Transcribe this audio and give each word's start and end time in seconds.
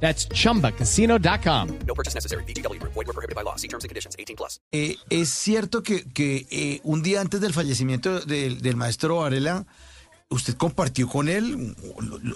That's 0.00 0.28
chumbacasino.com. 0.28 1.68
No 1.86 1.94
purchase 1.94 2.14
necessary. 2.14 2.44
BGW. 2.44 2.80
Void 2.82 2.94
were 2.94 3.12
prohibited 3.12 3.34
by 3.34 3.42
law. 3.42 3.56
See 3.56 3.68
terms 3.68 3.84
and 3.84 3.90
conditions. 3.90 4.14
18 4.18 4.36
plus. 4.36 4.60
Eh, 4.72 4.96
es 5.10 5.28
cierto 5.30 5.82
que, 5.82 6.04
que 6.04 6.46
eh, 6.50 6.80
un 6.84 7.02
día 7.02 7.20
antes 7.20 7.40
del 7.40 7.52
fallecimiento 7.52 8.20
del, 8.20 8.60
del 8.60 8.76
maestro 8.76 9.16
Varela, 9.16 9.66
usted 10.28 10.56
compartió 10.56 11.08
con 11.08 11.28
él, 11.28 11.76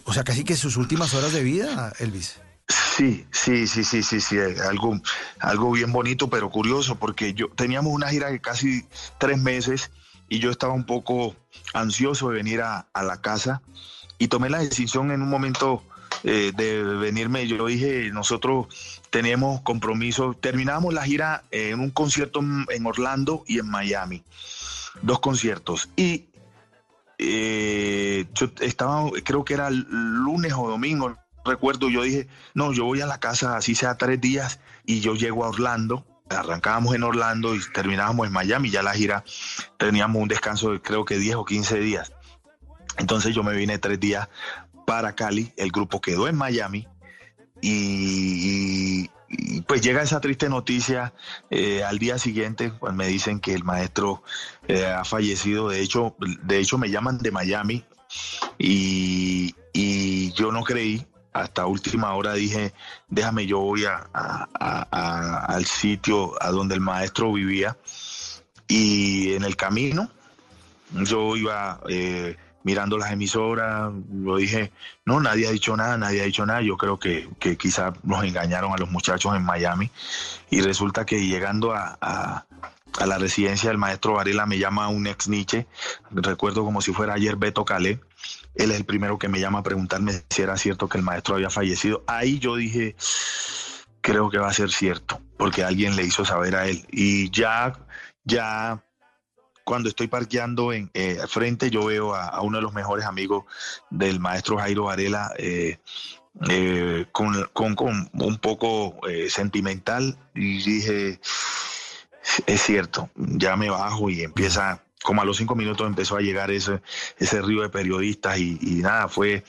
o 0.05 0.12
sea, 0.12 0.25
casi 0.25 0.45
que 0.45 0.57
sus 0.57 0.77
últimas 0.77 1.15
horas 1.15 1.33
de 1.33 1.43
vida, 1.43 1.93
Elvis. 1.99 2.41
Sí, 2.69 3.27
sí, 3.33 3.66
sí, 3.66 3.83
sí, 3.83 4.02
sí, 4.02 4.21
sí, 4.21 4.37
eh, 4.37 4.55
algo, 4.69 5.01
algo 5.41 5.73
bien 5.73 5.93
bonito, 5.93 6.30
pero 6.30 6.51
curioso, 6.51 6.97
porque 6.97 7.35
yo 7.35 7.49
teníamos 7.49 7.93
una 7.93 8.09
gira 8.09 8.30
de 8.30 8.41
casi 8.41 8.87
tres 9.19 9.38
meses 9.38 9.91
y 10.29 10.38
yo 10.38 10.51
estaba 10.51 10.73
un 10.73 10.87
poco 10.87 11.35
ansioso 11.74 12.29
de 12.29 12.37
venir 12.37 12.61
a, 12.61 12.87
a 12.93 13.02
la 13.02 13.21
casa 13.21 13.61
y 14.19 14.29
tomé 14.29 14.51
la 14.51 14.61
decisión 14.61 15.11
en 15.11 15.23
un 15.23 15.29
momento 15.29 15.83
eh, 16.24 16.52
de 16.56 16.83
venirme. 16.83 17.47
Yo 17.47 17.66
dije, 17.66 18.10
nosotros 18.12 19.01
tenemos 19.10 19.60
compromiso, 19.62 20.34
terminamos 20.34 20.93
la 20.93 21.05
gira 21.05 21.45
en 21.51 21.80
un 21.80 21.91
concierto 21.91 22.41
en 22.41 22.87
Orlando 22.87 23.45
y 23.46 23.59
en 23.59 23.70
Miami, 23.70 24.23
dos 25.02 25.20
conciertos. 25.20 25.88
Y 25.96 26.27
eh, 27.18 28.27
yo 28.35 28.51
estaba, 28.60 29.10
creo 29.24 29.45
que 29.45 29.54
era 29.54 29.71
lunes 29.71 30.52
o 30.54 30.68
domingo, 30.68 31.16
recuerdo, 31.45 31.88
yo 31.88 32.02
dije, 32.02 32.29
no, 32.55 32.73
yo 32.73 32.84
voy 32.84 33.01
a 33.01 33.07
la 33.07 33.18
casa, 33.18 33.57
así 33.57 33.74
sea 33.74 33.96
tres 33.96 34.21
días, 34.21 34.60
y 34.84 35.01
yo 35.01 35.15
llego 35.15 35.45
a 35.45 35.49
Orlando. 35.49 36.07
Arrancábamos 36.29 36.95
en 36.95 37.02
Orlando 37.02 37.57
y 37.57 37.60
terminábamos 37.73 38.27
en 38.27 38.32
Miami. 38.32 38.71
Ya 38.71 38.84
la 38.84 38.95
gira 38.95 39.24
teníamos 39.79 40.23
un 40.23 40.29
descanso 40.29 40.71
de 40.71 40.80
creo 40.80 41.05
que 41.05 41.18
10 41.18 41.37
o 41.37 41.45
15 41.45 41.80
días. 41.80 42.12
Entonces 43.01 43.34
yo 43.34 43.43
me 43.43 43.54
vine 43.54 43.79
tres 43.79 43.98
días 43.98 44.29
para 44.87 45.15
Cali, 45.15 45.52
el 45.56 45.70
grupo 45.73 46.01
quedó 46.01 46.29
en 46.29 46.37
Miami 46.37 46.87
y, 47.62 49.09
pues 49.66 49.80
llega 49.80 50.02
esa 50.02 50.20
triste 50.20 50.48
noticia 50.48 51.15
eh, 51.51 51.82
al 51.82 51.98
día 51.98 52.18
siguiente 52.18 52.73
cuando 52.73 52.98
me 52.98 53.09
dicen 53.09 53.40
que 53.40 53.54
el 53.54 53.65
maestro 53.65 54.23
eh, 54.68 54.84
ha 54.84 55.04
fallecido. 55.04 55.71
De 55.71 55.80
hecho, 55.80 56.15
de 56.43 56.59
hecho 56.59 56.76
me 56.76 56.90
llaman 56.90 57.18
de 57.18 57.30
Miami 57.30 57.84
y, 58.59 59.54
yo 60.34 60.52
no 60.52 60.62
creí. 60.62 61.06
Hasta 61.32 61.65
última 61.66 62.12
hora 62.15 62.34
dije, 62.34 62.73
déjame, 63.09 63.46
yo 63.46 63.60
voy 63.60 63.84
a- 63.84 64.09
al 65.48 65.65
sitio 65.65 66.34
a 66.43 66.50
donde 66.50 66.75
el 66.75 66.81
maestro 66.81 67.32
vivía. 67.32 67.76
Y 68.66 69.34
en 69.34 69.44
el 69.44 69.54
camino 69.56 70.10
yo 70.93 71.37
iba 71.37 71.81
eh, 71.88 72.37
mirando 72.62 72.99
las 72.99 73.11
emisoras, 73.12 73.91
yo 74.25 74.37
dije, 74.37 74.71
no, 75.05 75.21
nadie 75.21 75.49
ha 75.49 75.50
dicho 75.50 75.77
nada, 75.77 75.97
nadie 75.97 76.22
ha 76.22 76.25
dicho 76.25 76.44
nada, 76.44 76.61
yo 76.62 76.77
creo 76.77 76.99
que, 76.99 77.28
que 77.39 77.56
quizás 77.56 77.93
nos 78.03 78.25
engañaron 78.25 78.72
a 78.72 78.77
los 78.77 78.91
muchachos 78.91 79.34
en 79.34 79.43
Miami. 79.44 79.91
Y 80.50 80.61
resulta 80.61 81.05
que 81.06 81.27
llegando 81.27 81.72
a, 81.72 81.97
a- 82.00 82.44
a 82.99 83.06
la 83.06 83.19
residencia 83.19 83.69
del 83.71 83.78
maestro 83.78 84.15
Varela 84.15 84.47
me 84.47 84.59
llama 84.59 84.89
un 84.89 85.06
ex 85.06 85.28
Nietzsche, 85.28 85.67
recuerdo 86.11 86.65
como 86.65 86.81
si 86.81 86.93
fuera 86.93 87.15
ayer 87.15 87.37
Beto 87.37 87.65
Calé, 87.65 88.00
él 88.56 88.72
es 88.72 88.77
el 88.78 88.84
primero 88.84 89.17
que 89.17 89.28
me 89.28 89.39
llama 89.39 89.61
a 89.61 89.62
preguntarme 89.62 90.13
si 90.29 90.43
era 90.43 90.57
cierto 90.57 90.89
que 90.89 90.99
el 90.99 91.05
maestro 91.05 91.37
había 91.37 91.51
fallecido, 91.51 92.03
ahí 92.09 92.41
yo 92.41 92.57
dije, 92.57 92.97
creo 94.01 94.29
que 94.29 94.39
va 94.39 94.49
a 94.49 94.53
ser 94.53 94.71
cierto, 94.71 95.21
porque 95.37 95.63
alguien 95.63 95.95
le 95.97 96.03
hizo 96.05 96.25
saber 96.25 96.57
a 96.57 96.67
él. 96.67 96.84
Y 96.91 97.31
ya, 97.31 97.79
ya 98.25 98.83
cuando 99.71 99.89
estoy 99.89 100.09
parqueando 100.09 100.73
en 100.73 100.91
eh, 100.95 101.21
frente, 101.29 101.71
yo 101.71 101.85
veo 101.85 102.13
a, 102.13 102.41
uno 102.43 102.57
de 102.57 102.63
los 102.65 102.73
mejores 102.73 103.07
amigos 103.07 103.45
del 103.89 104.19
maestro 104.19 104.59
Jairo 104.59 104.87
Varela 104.87 105.33
eh, 105.39 105.79
eh, 106.49 107.07
con, 107.13 107.49
con- 107.53 107.77
con 107.77 108.11
un 108.15 108.39
poco 108.39 108.97
sentimental 109.29 110.19
y 110.35 110.61
dije, 110.61 111.21
es 112.47 112.63
cierto, 112.63 113.11
ya 113.15 113.55
me 113.55 113.71
bajo 113.71 114.11
y 114.11 114.23
empieza, 114.25 114.83
como 115.05 115.23
a 115.23 115.25
los 115.25 115.37
cinco 115.37 115.55
minutos 115.55 115.87
empezó 115.87 116.17
a 116.17 116.21
llegar 116.21 116.51
ese, 116.51 116.83
ese 117.19 117.41
río 117.41 117.63
de 117.63 117.69
periodistas 117.69 118.39
y, 118.39 118.59
y 118.61 118.83
nada, 118.83 119.07
fue, 119.07 119.45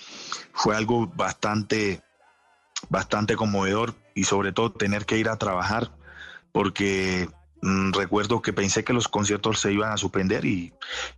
fue 0.54 0.76
algo 0.76 1.08
bastante, 1.16 2.04
bastante 2.90 3.36
conmovedor 3.36 3.96
y 4.14 4.26
sobre 4.26 4.52
todo 4.52 4.72
tener 4.72 5.08
que 5.08 5.18
ir 5.18 5.30
a 5.30 5.38
trabajar 5.38 5.90
porque 6.52 7.28
recuerdo 7.62 8.42
que 8.42 8.54
pensé 8.54 8.84
que 8.84 8.94
los 8.94 9.08
conciertos 9.08 9.60
se 9.60 9.72
iban 9.72 9.92
a 9.92 9.98
suspender 9.98 10.46
y 10.46 10.74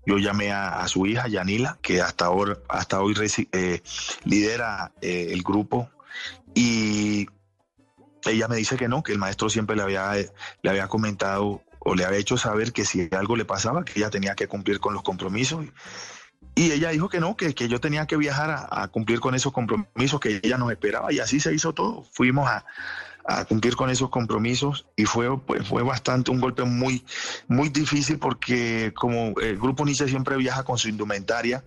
yo 0.05 0.17
llamé 0.17 0.51
a, 0.51 0.85
su 0.87 1.05
hija 1.05 1.27
Yanila, 1.27 1.77
que 1.81 2.01
hasta 2.01 2.25
ahora, 2.25 2.57
hasta 2.67 3.01
hoy 3.01 3.15
eh, 3.51 3.81
lidera 4.25 4.91
eh, 5.01 5.29
el 5.31 5.41
grupo 5.41 5.89
y 6.53 7.27
ella 8.25 8.47
me 8.47 8.57
dice 8.57 8.75
que 8.75 8.87
no, 8.87 9.03
que 9.03 9.13
el 9.13 9.19
maestro 9.19 9.49
siempre 9.49 9.75
le 9.75 9.83
había, 9.83 10.13
le 10.13 10.69
había 10.69 10.87
comentado 10.87 11.61
o 11.79 11.95
le 11.95 12.05
había 12.05 12.19
hecho 12.19 12.37
saber 12.37 12.73
que 12.73 12.85
si 12.85 13.09
algo 13.11 13.35
le 13.35 13.45
pasaba, 13.45 13.83
que 13.83 13.99
ella 13.99 14.09
tenía 14.09 14.35
que 14.35 14.47
cumplir 14.47 14.79
con 14.79 14.93
los 14.93 15.03
compromisos. 15.03 15.65
Y 16.55 16.71
ella 16.71 16.89
dijo 16.89 17.09
que 17.09 17.19
no, 17.19 17.35
que, 17.35 17.55
que 17.55 17.67
yo 17.67 17.79
tenía 17.79 18.05
que 18.05 18.15
viajar 18.15 18.51
a, 18.51 18.83
a 18.83 18.87
cumplir 18.89 19.19
con 19.19 19.33
esos 19.33 19.51
compromisos 19.51 20.19
que 20.19 20.39
ella 20.43 20.57
nos 20.57 20.71
esperaba 20.71 21.11
y 21.11 21.19
así 21.19 21.39
se 21.39 21.53
hizo 21.53 21.73
todo. 21.73 22.03
Fuimos 22.11 22.47
a, 22.47 22.65
a 23.25 23.45
cumplir 23.45 23.75
con 23.75 23.89
esos 23.89 24.09
compromisos 24.09 24.85
y 24.95 25.05
fue, 25.05 25.39
pues, 25.39 25.67
fue 25.67 25.81
bastante 25.83 26.31
un 26.31 26.41
golpe 26.41 26.63
muy, 26.63 27.05
muy 27.47 27.69
difícil 27.69 28.19
porque 28.19 28.91
como 28.95 29.33
el 29.39 29.57
grupo 29.57 29.85
Nietzsche 29.85 30.07
siempre 30.07 30.35
viaja 30.37 30.63
con 30.63 30.77
su 30.77 30.89
indumentaria, 30.89 31.63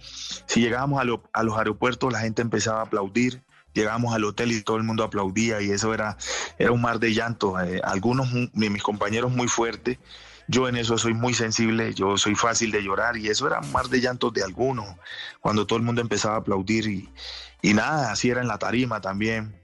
si 0.47 0.61
llegábamos 0.61 1.01
a, 1.01 1.05
lo- 1.05 1.23
a 1.33 1.43
los 1.43 1.57
aeropuertos 1.57 2.13
la 2.13 2.21
gente 2.21 2.43
empezaba 2.43 2.81
a 2.81 2.85
aplaudir, 2.85 3.43
llegábamos 3.73 4.15
al 4.15 4.25
hotel 4.25 4.53
y 4.53 4.63
todo 4.63 4.77
el 4.77 4.83
mundo 4.83 5.05
aplaudía 5.05 5.61
y 5.63 5.71
eso 5.71 5.93
era, 5.95 6.17
era 6.59 6.73
un 6.73 6.81
mar 6.83 6.99
de 6.99 7.13
llanto. 7.15 7.59
Eh, 7.61 7.81
algunos 7.85 8.29
de 8.53 8.71
mis 8.71 8.83
compañeros 8.83 9.33
muy 9.33 9.49
fuertes, 9.49 9.99
yo 10.49 10.69
en 10.69 10.77
eso 10.77 10.97
soy 10.99 11.13
muy 11.15 11.35
sensible, 11.35 11.93
yo 11.95 12.17
soy 12.19 12.35
fácil 12.35 12.71
de 12.71 12.83
llorar 12.83 13.17
y 13.17 13.29
eso 13.29 13.47
era 13.47 13.61
un 13.61 13.73
mar 13.73 13.89
de 13.89 14.01
llantos 14.01 14.33
de 14.33 14.43
algunos, 14.43 14.87
cuando 15.41 15.67
todo 15.67 15.79
el 15.79 15.85
mundo 15.85 16.01
empezaba 16.01 16.37
a 16.37 16.39
aplaudir 16.39 16.87
y, 16.87 17.09
y 17.63 17.75
nada, 17.75 18.13
así 18.13 18.31
era 18.31 18.41
en 18.43 18.49
la 18.49 18.59
tarima 18.59 19.01
también. 19.01 19.61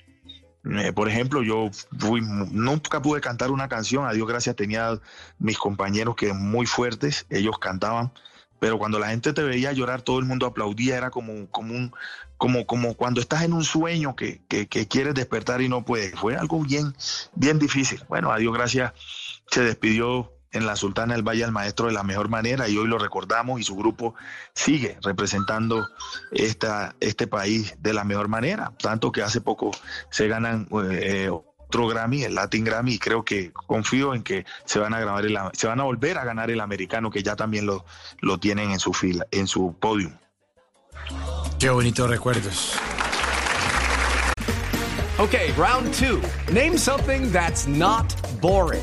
Eh, 0.65 0.93
por 0.93 1.09
ejemplo, 1.09 1.43
yo 1.43 1.71
fui, 1.99 2.21
nunca 2.21 3.03
pude 3.03 3.21
cantar 3.21 3.51
una 3.51 3.69
canción, 3.69 4.07
a 4.07 4.13
Dios 4.13 4.29
gracias 4.29 4.55
tenía 4.55 5.01
mis 5.39 5.59
compañeros 5.59 6.15
que 6.15 6.33
muy 6.33 6.67
fuertes, 6.67 7.27
ellos 7.31 7.59
cantaban, 7.59 8.13
pero 8.61 8.79
cuando 8.79 9.01
la 9.01 9.09
gente 9.09 9.33
te 9.33 9.43
veía 9.43 9.73
llorar, 9.73 10.03
todo 10.03 10.21
el 10.21 10.25
mundo 10.25 10.47
aplaudía, 10.47 10.97
era 10.97 11.11
como, 11.11 11.49
como, 11.51 11.75
un, 11.75 11.93
como, 12.37 12.65
como 12.65 12.95
cuando 12.95 13.21
estás 13.21 13.43
en 13.43 13.55
un 13.55 13.65
sueño 13.65 14.15
que, 14.15 14.41
que, 14.47 14.69
que 14.69 14.87
quieres 14.87 15.15
despertar 15.15 15.63
y 15.63 15.69
no 15.69 15.85
puedes. 15.85 16.15
Fue 16.15 16.37
algo 16.37 16.61
bien, 16.63 16.95
bien 17.35 17.59
difícil. 17.59 18.01
Bueno, 18.09 18.31
a 18.31 18.39
Dios 18.39 18.55
gracias 18.55 18.93
se 19.51 19.65
despidió 19.65 20.33
en 20.53 20.67
la 20.67 20.77
Sultana 20.77 21.15
del 21.15 21.27
Valle 21.27 21.45
al 21.45 21.53
maestro 21.53 21.87
de 21.87 21.93
la 21.93 22.03
mejor 22.03 22.29
manera 22.29 22.69
y 22.69 22.77
hoy 22.77 22.87
lo 22.87 22.99
recordamos 22.99 23.61
y 23.61 23.65
su 23.65 23.75
grupo 23.75 24.15
sigue 24.55 24.99
representando 25.03 25.89
esta, 26.31 26.95
este 27.01 27.27
país 27.27 27.75
de 27.81 27.93
la 27.93 28.05
mejor 28.05 28.29
manera. 28.29 28.73
Tanto 28.79 29.11
que 29.13 29.23
hace 29.23 29.41
poco 29.41 29.71
se 30.11 30.29
ganan 30.29 30.69
eh, 30.91 31.31
otro 31.31 31.89
Grammy, 31.89 32.25
el 32.25 32.35
Latin 32.35 32.65
Grammy, 32.65 32.95
y 32.95 32.99
creo 32.99 33.25
que 33.25 33.51
confío 33.51 34.15
en 34.15 34.23
que 34.23 34.45
se 34.67 34.79
van 34.79 34.93
a 34.93 35.01
grabar 35.01 35.25
el, 35.25 35.39
se 35.55 35.67
van 35.67 35.81
a 35.81 35.85
volver 35.85 36.19
a 36.19 36.25
ganar 36.25 36.51
el 36.51 36.61
americano 36.61 37.11
que 37.11 37.23
ya 37.23 37.35
también 37.35 37.65
lo, 37.65 37.87
lo 38.21 38.39
tienen 38.39 38.73
en 38.73 38.79
su 38.79 38.93
fila, 38.93 39.27
en 39.31 39.47
su 39.47 39.75
podium. 39.81 40.13
Qué 41.59 41.71
bonitos 41.71 42.11
recuerdos. 42.11 42.77
Okay, 45.19 45.53
round 45.53 45.95
two. 45.95 46.21
Name 46.53 46.77
something 46.77 47.31
that's 47.31 47.67
not 47.67 48.15
boring. 48.41 48.83